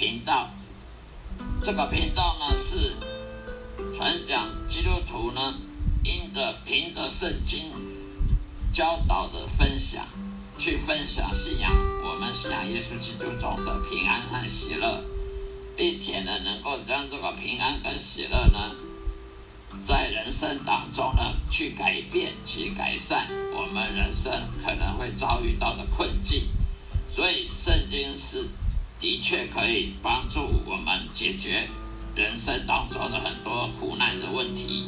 [0.00, 0.48] 频道。
[1.62, 2.96] 这个频道呢是
[3.94, 5.54] 传讲基督徒呢，
[6.02, 7.70] 因着凭着圣经
[8.72, 10.02] 教导的分享，
[10.56, 11.70] 去分享信仰，
[12.02, 15.02] 我们信仰耶稣基督中的平安和喜乐，
[15.76, 18.74] 并且呢，能够将这个平安跟喜乐呢。
[19.78, 24.32] 在人生当中呢，去改变去改善我们人生
[24.64, 26.48] 可能会遭遇到的困境，
[27.10, 28.48] 所以圣经是
[29.00, 31.66] 的确可以帮助我们解决
[32.14, 34.84] 人生当中的很多苦难的问题。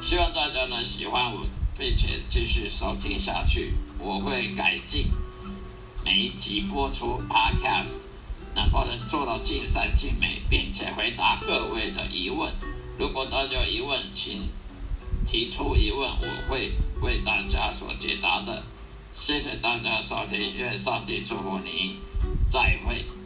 [0.00, 1.44] 希望大家能喜欢我，
[1.76, 3.74] 并且继续收听下去。
[3.98, 5.08] 我会改进
[6.04, 8.06] 每一集播出 Podcast，
[8.54, 12.50] 能够能做到尽善尽美，并且回答各位的疑问。
[12.96, 14.48] 如果大家有疑问，请
[15.26, 18.62] 提出疑问，我会为大家所解答的。
[19.12, 21.96] 谢谢大家收听，愿上帝祝福你，
[22.50, 23.19] 再会。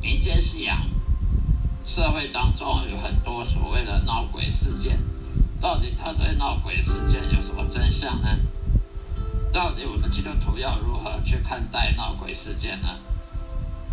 [0.00, 0.86] 民间信仰
[1.84, 4.98] 社会当中有很多所谓的闹鬼事件，
[5.60, 8.28] 到底他对闹鬼事件有什么真相呢？
[9.52, 12.88] 到底我们基督徒要如何去看待闹鬼事件呢？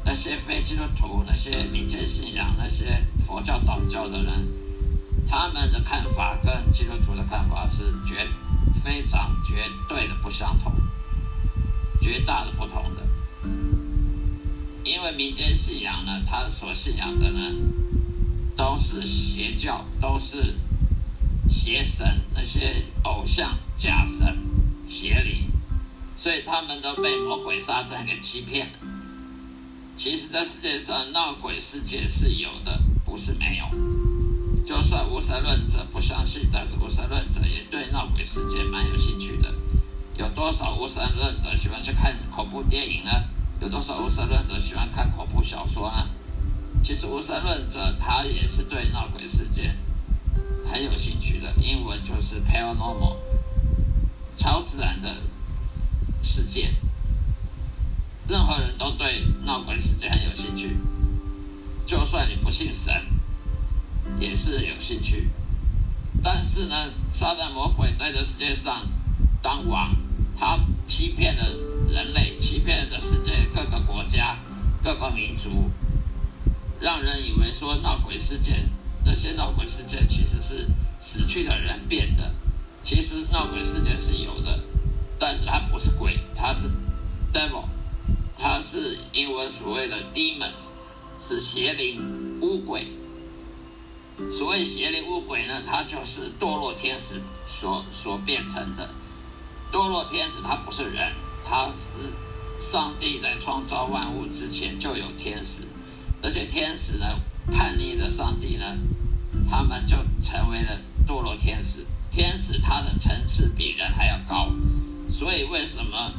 [0.06, 4.48] 那些非基督徒、那些民间信仰、那些佛教、道教的人。
[5.28, 8.28] 他们的看法跟基督徒的看法是绝
[8.84, 10.74] 非常绝对的不相同，
[12.02, 13.02] 绝大的不同的。
[14.84, 17.40] 因为民间信仰呢，他所信仰的呢，
[18.56, 20.56] 都是邪教，都是
[21.50, 24.38] 邪神，那些偶像、假神、
[24.88, 25.50] 邪灵，
[26.16, 28.73] 所以他们都被魔鬼撒旦给欺骗了。
[29.95, 33.66] 其实，这世界上闹鬼世界是有的，不是没有。
[34.66, 39.53] 就算无神论者不相信，但是无神论者也对闹鬼世界蛮有兴趣的。
[40.17, 43.11] 有多少无神论者喜欢去看恐怖电影呢？
[43.62, 46.09] 有多少无神论者喜欢看恐怖小说呢？
[46.81, 49.78] 其实无神论者他也是对闹鬼事件
[50.66, 51.53] 很有兴趣的。
[51.62, 53.18] 英文就是 paranormal，
[54.38, 55.14] 超自然的
[56.24, 56.75] 事件。
[58.28, 60.78] 任何人都对闹鬼事件很有兴趣，
[61.86, 62.94] 就算你不信神。
[64.20, 65.30] 也是有兴趣，
[66.24, 66.76] 但是呢，
[67.14, 68.88] 撒旦魔鬼在这世界上
[69.41, 69.96] 当王，
[70.38, 71.46] 他欺骗了
[71.92, 74.38] 人类，欺骗着世界各个国家、
[74.84, 75.70] 各个民族，
[76.80, 78.70] 让人以为说闹鬼事件，
[79.04, 80.68] 这些闹鬼事件其实是
[81.00, 82.34] 死去的人变的。
[82.82, 84.64] 其实闹鬼事件是有的，
[85.20, 86.70] 但是它不是鬼，它是
[87.34, 87.66] devil，
[88.38, 90.74] 它是英文所谓的 demons，
[91.20, 92.88] 是邪灵、巫鬼。
[94.32, 98.90] 所谓邪灵恶鬼呢，它就是堕落天使所所变成的。
[99.72, 101.14] 堕落天使它不是人，
[101.50, 102.14] 他是
[102.60, 105.64] 上帝在创造万物之前就有天使，
[106.22, 107.08] 而且天使呢
[107.52, 108.78] 叛逆的上帝呢，
[109.50, 111.88] 他们就成为了堕落天使。
[112.12, 114.52] 天使他的层次比人还要高，
[115.09, 116.14] 所以为什么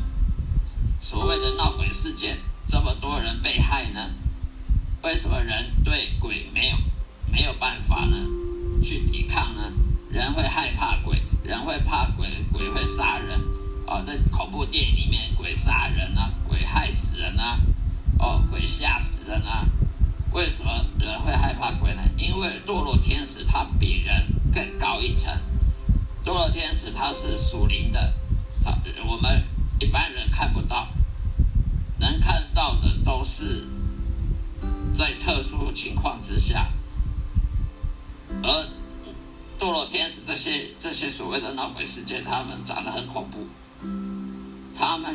[1.01, 4.11] 所谓的闹鬼事件这么多人被害呢？
[5.03, 6.77] 为什么人对鬼没有？
[7.31, 8.17] 没有办法呢，
[8.83, 9.73] 去抵抗呢。
[10.11, 13.39] 人会害怕鬼，人会怕鬼，鬼会杀人。
[13.91, 17.59] 啊，在恐怖电影里面，鬼杀人啊，鬼害死人啊，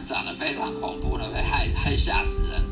[0.06, 2.64] 长得非常恐怖的，会害害吓死人，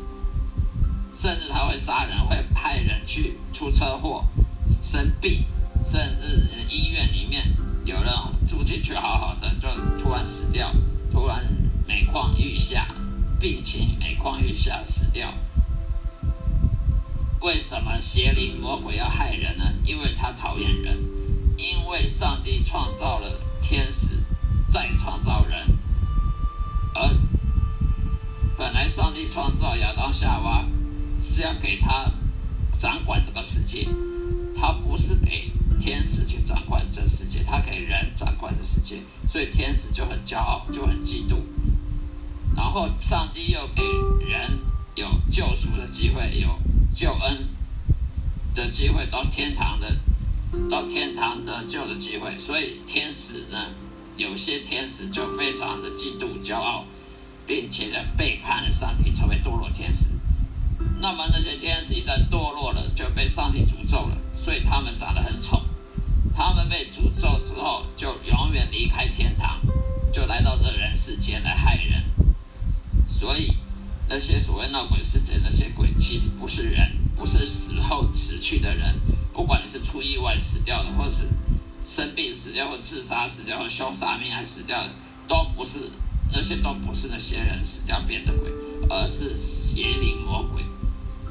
[1.16, 4.24] 甚至他会杀人，会害人去出车祸、
[4.70, 5.44] 生病，
[5.84, 7.42] 甚至医院里面
[7.84, 8.12] 有人
[8.46, 10.72] 住进去好好的，就突然死掉，
[11.10, 11.44] 突然
[11.86, 12.86] 每况愈下，
[13.40, 15.34] 病情每况愈下死掉。
[17.40, 19.64] 为什么邪灵魔鬼要害人呢？
[19.84, 21.13] 因为他讨厌人。
[29.14, 30.66] 帝创造亚当夏娃
[31.22, 32.10] 是要给他
[32.78, 33.88] 掌管这个世界，
[34.54, 41.36] 他不是给天使去掌管这世界，他给人掌管这世界，所以天使就很骄傲，就很嫉妒。
[42.56, 43.82] 然后上帝又给
[44.26, 44.60] 人
[44.96, 46.58] 有救赎的机会，有
[46.94, 47.48] 救恩
[48.52, 49.96] 的机会，到天堂的
[50.68, 53.70] 到天堂得救的机会，所以天使呢，
[54.16, 56.84] 有些天使就非常的嫉妒、骄傲。
[57.46, 60.06] 并且呢，背叛了上帝，成为堕落天使。
[61.00, 65.62] 那么那些天使一旦堕落了，就被上帝诅咒了，所以他们长得很丑。
[66.34, 69.60] 他们被诅咒之后，就永远离开天堂，
[70.12, 72.04] 就来到这人世间来害人。
[73.06, 73.56] 所以
[74.08, 79.00] 那些所谓闹鬼世界那些鬼，其实不是人，不是死后死去的人。
[79.32, 81.28] 不管你是出意外死掉的，或是
[81.84, 84.90] 生病死掉，或自杀死掉，或凶杀命案死掉的，
[85.28, 85.90] 都不是。
[86.36, 88.50] 那些都不是那些人死掉变的鬼，
[88.90, 90.64] 而是邪灵魔鬼，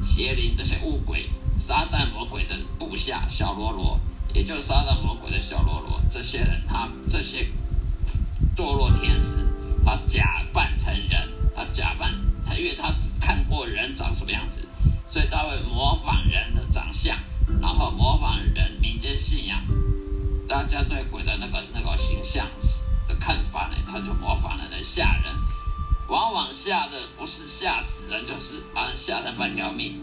[0.01, 1.29] 邪灵这些物鬼，
[1.59, 3.99] 撒旦魔鬼的部下小喽啰，
[4.33, 6.01] 也就是撒旦魔鬼的小喽啰。
[6.09, 7.51] 这些人，他这些
[8.55, 9.45] 堕落天使，
[9.83, 14.65] 他假扮成人，他假扮他，因为他只看过人长什么样子，
[15.05, 17.17] 所以他会模仿人的长相，
[17.61, 19.61] 然后模仿人民间信仰，
[20.47, 22.47] 大家对鬼的那个那个形象。
[23.23, 25.33] 看法呢，他就模仿了来吓人，
[26.09, 29.97] 往往吓的不是吓死人，就是把人吓了半条命。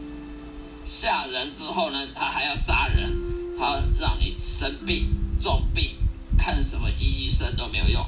[0.86, 3.14] 吓人之后呢，他还要杀人，
[3.58, 5.98] 他让你生病重病，
[6.38, 8.06] 看什么医生都没有用，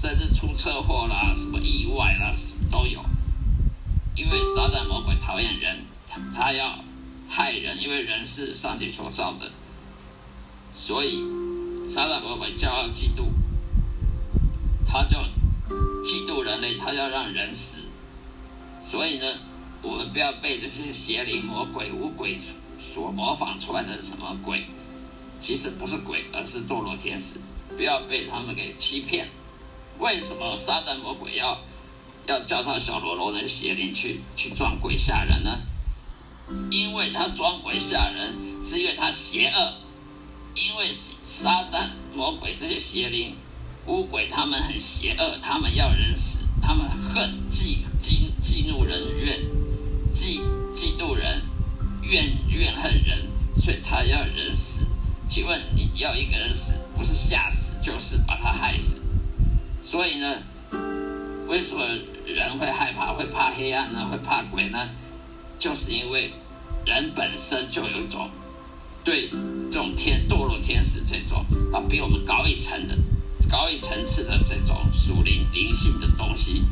[0.00, 2.32] 甚至出车祸啦、什么意外啦
[2.70, 3.04] 都有。
[4.16, 6.78] 因为撒旦魔鬼讨厌人，他他要
[7.28, 9.50] 害人，因为人是上帝所造的，
[10.74, 11.22] 所以
[11.86, 13.26] 撒旦魔鬼骄傲嫉妒。
[14.86, 15.16] 他就
[16.02, 17.78] 嫉妒人类，他要让人死，
[18.84, 19.26] 所以呢，
[19.82, 22.38] 我们不要被这些邪灵、魔鬼、五鬼
[22.78, 24.66] 所模仿出来的什么鬼，
[25.40, 27.40] 其实不是鬼，而是堕落天使，
[27.76, 29.28] 不要被他们给欺骗。
[29.98, 31.58] 为什么撒旦魔鬼要
[32.26, 35.50] 要叫他小喽啰的邪灵去去撞鬼吓人呢？
[36.70, 39.74] 因为他装鬼吓人，是因为他邪恶，
[40.54, 43.36] 因为撒旦魔鬼这些邪灵。
[43.86, 49.40] 乌鬼他们很邪恶，他们要人死，他们恨嫉、嫉、嫉怒人怨，
[50.14, 50.40] 嫉
[50.72, 51.42] 嫉妒人
[52.02, 53.28] 怨怨恨人，
[53.60, 54.86] 所以他要人死。
[55.28, 59.00] 请问你要一个人死，不是吓死，就是把他害死。
[59.80, 60.42] 所以呢，
[61.46, 61.84] 为什么
[62.26, 64.06] 人会害怕、会怕黑暗呢？
[64.10, 64.78] 会怕鬼呢？
[65.58, 66.32] 就是因为
[66.86, 68.30] 人本身就有一种
[69.02, 69.28] 对
[69.70, 72.96] 这种天堕落天使这种，啊比我们高一层的。
[73.48, 76.64] 高一层次的这种属灵灵性的东西，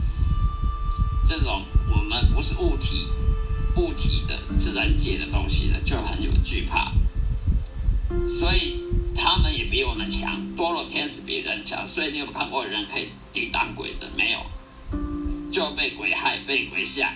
[1.26, 3.08] 这种我们不是物体
[3.76, 6.92] 物体的自然界的东西的，就很有惧怕。
[8.28, 11.86] 所以他们也比我们强，堕落天使比人强。
[11.86, 14.40] 所以你有看过人可以抵挡鬼的没有？
[15.50, 17.14] 就被鬼害，被鬼吓，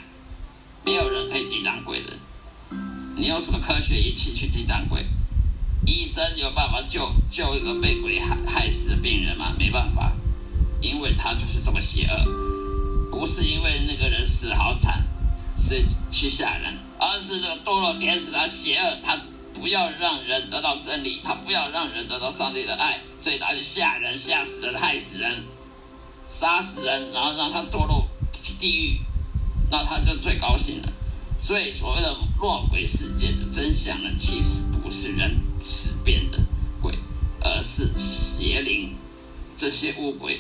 [0.84, 2.18] 没有人可以抵挡鬼的。
[3.16, 5.04] 你用什么科学仪器去抵挡鬼？
[5.86, 9.54] 医生有办法救救一个被鬼害害死的病人吗？
[9.56, 10.12] 没办法，
[10.80, 15.06] 因为他就是这么邪恶，不是因为那个人死好惨，
[15.56, 19.16] 所以去吓人，而是这个堕落天使他邪恶，他
[19.54, 25.44] 不要让人得到真理，他不要让人得到上帝的爱，所以他就吓人、吓死人、害死人、
[26.28, 28.08] 杀死人，然后让他堕落
[28.58, 29.00] 地狱，
[29.70, 30.92] 那他就最高兴了。
[31.38, 35.40] 所以所谓的落鬼事件的真相呢，其实不是人。
[35.64, 36.38] 死变的
[36.80, 36.96] 鬼，
[37.40, 38.94] 而是邪灵，
[39.58, 40.38] 这些恶鬼，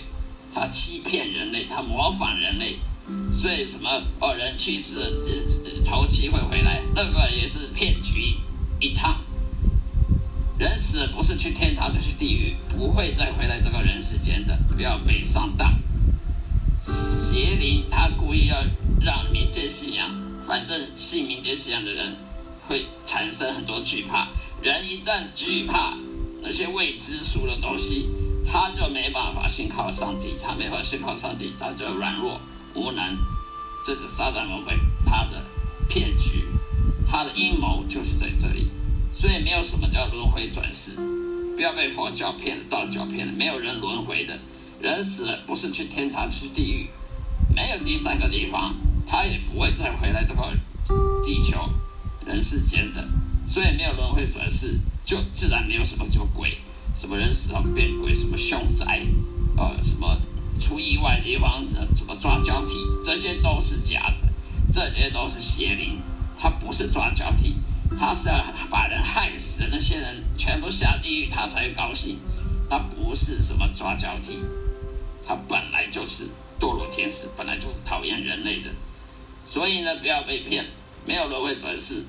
[0.54, 2.76] 他欺骗人类，他模仿人类，
[3.32, 5.00] 所以什么哦，人去世，
[5.84, 8.36] 头七会回来，那个也是骗局
[8.78, 9.20] 一趟。
[10.60, 15.76] 人死不是去天堂就是地狱，不会再回来这个人世间的，不要被上当。
[16.86, 18.62] 邪灵他故意要
[19.00, 20.08] 让民间信仰，
[20.46, 22.16] 反正信民间信仰的人
[22.68, 24.28] 会产生很多惧怕。
[24.62, 25.96] 人一旦惧怕
[26.42, 28.08] 那些未知数的东西，
[28.44, 32.40] 他就没办法信靠上帝，他没法信靠上帝，他就软弱
[32.74, 33.16] 无能。
[33.84, 35.44] 这个撒旦魔鬼他的
[35.88, 36.44] 骗局，
[37.06, 38.70] 他的阴谋就是在这里。
[39.12, 40.96] 所以没有什么叫轮回转世，
[41.54, 44.38] 不要被佛教骗了，道教骗了，没有人轮回的。
[44.80, 46.90] 人死了不是去天堂，去地狱，
[47.54, 48.74] 没有第三个地方，
[49.06, 50.52] 他也不会再回来这个
[51.24, 51.58] 地球
[52.26, 53.06] 人世间的。
[53.46, 56.58] 所以没有轮回转世，就自然没有什么什么鬼，
[56.94, 59.06] 什么人死后变鬼，什么凶宅，
[59.56, 60.20] 呃，什么
[60.60, 64.26] 出意外的亡者，什么抓交替，这些都是假的。
[64.72, 66.00] 这些都是邪灵，
[66.36, 67.54] 他不是抓交替，
[67.96, 72.18] 他是要把人害死，那些人全部下地狱，他才高兴。
[72.68, 74.40] 他不是什么抓交替，
[75.24, 76.24] 他本来就是
[76.58, 78.70] 堕落天使，本来就是讨厌人类的。
[79.44, 80.64] 所以呢，不要被骗，
[81.06, 82.04] 没有轮回转世，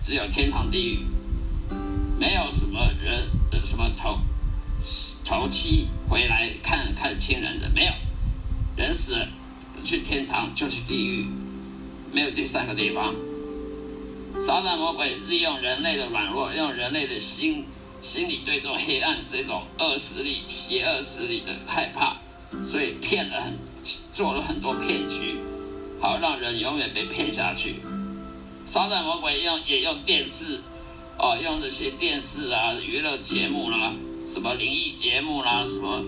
[0.00, 1.00] 只有天堂地狱，
[2.16, 4.20] 没有什么人的什么头
[5.24, 7.92] 头七回来看看亲人的，没有
[8.76, 9.28] 人死了
[9.82, 11.26] 去天堂就去地狱，
[12.12, 13.12] 没有第三个地方。
[14.46, 17.64] 撒旦魔鬼利用人类的软弱，用人类的心
[18.00, 22.18] 心里对这种黑暗、这种恶势力、邪恶势力的害怕，
[22.70, 23.58] 所以骗了很
[24.14, 25.38] 做了很多骗局。
[25.98, 27.76] 好让人永远被骗下去。
[28.66, 30.60] 撒旦魔鬼用也用电视，
[31.18, 33.94] 哦，用这些电视啊、娱乐节目啦、
[34.28, 36.04] 什么灵异节目啦、什么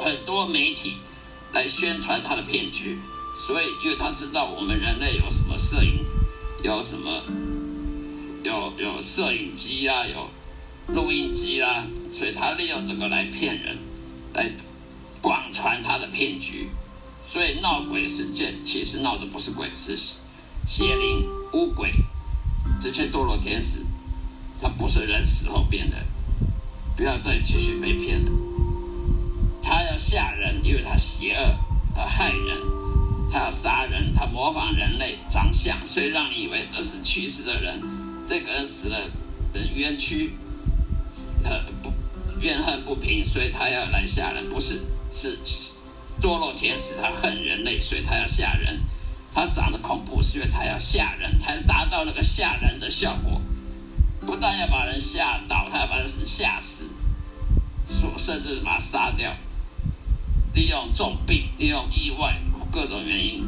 [0.00, 0.94] 很多媒体
[1.52, 2.98] 来宣传他的骗局。
[3.46, 6.04] 所以，因为他知道我们人类有什么摄影，
[6.62, 7.22] 有什么
[8.42, 10.30] 有有摄影机啊，有
[10.94, 13.78] 录音机啦，所以他利用这个来骗人，
[14.32, 14.50] 来
[15.20, 16.68] 广传他的骗局。
[17.26, 19.96] 所以闹鬼事件其实闹的不是鬼，是
[20.66, 21.92] 邪灵、巫鬼，
[22.80, 23.84] 这些堕落天使，
[24.60, 25.96] 他不是人死后变的，
[26.96, 28.32] 不要再继续被骗了。
[29.62, 31.54] 他要吓人，因为他邪恶，
[31.94, 32.58] 他害人，
[33.30, 37.80] 他要杀人，他模仿人类长相，所以让你以为这是去世的人，
[38.26, 38.98] 这个人死了，
[39.52, 40.32] 人冤屈，
[41.42, 41.92] 呃不
[42.40, 44.80] 怨恨不平，所以他要来吓人，不是
[45.12, 45.38] 是。
[46.20, 48.80] 堕落天使，他恨人类，所以他要吓人。
[49.34, 53.42] 他长得恐怖，是因为他要吓人，才达到那个吓人的效果。
[54.24, 56.92] 不但要把人吓倒，还要把人吓死，
[57.86, 59.34] 说甚至把他杀掉。
[60.54, 63.44] 利用重病、利用意外各种原因，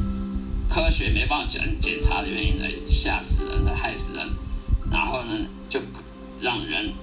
[0.69, 4.29] 科学没办法检检查的原因来吓死人、来害死人，
[4.91, 5.79] 然后呢，就
[6.41, 6.93] 让人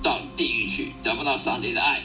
[0.00, 2.04] 到地狱去，得不到上帝的爱。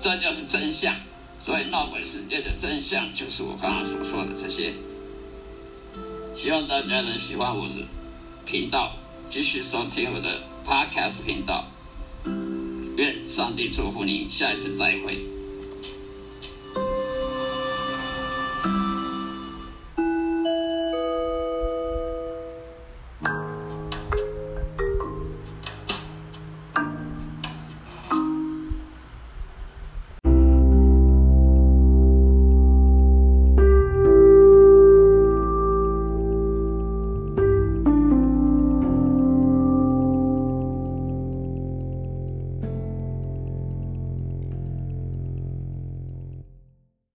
[0.00, 0.92] 这就是真相。
[1.40, 4.74] 所以闹鬼世界的真相就是我刚刚所说的这些。
[6.38, 7.74] 希望大家能喜欢我的
[8.46, 8.92] 频道，
[9.28, 11.66] 继续收听我的 Podcast 频道。
[12.96, 15.18] 愿上帝祝福你，下一次再会。